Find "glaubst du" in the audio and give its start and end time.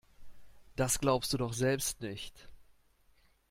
0.99-1.37